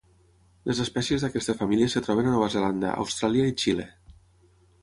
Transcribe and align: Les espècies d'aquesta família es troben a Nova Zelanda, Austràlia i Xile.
Les 0.69 0.79
espècies 0.85 1.25
d'aquesta 1.25 1.55
família 1.59 1.89
es 1.91 1.97
troben 2.07 2.31
a 2.31 2.33
Nova 2.37 2.49
Zelanda, 2.57 2.95
Austràlia 3.05 3.47
i 3.53 3.57
Xile. 3.65 3.87